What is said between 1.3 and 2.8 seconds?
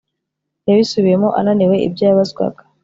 ananiwe ibyo yabazwaga